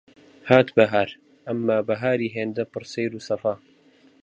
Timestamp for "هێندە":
2.35-2.63